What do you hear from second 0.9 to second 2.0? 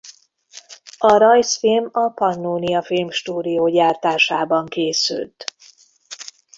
A rajzfilm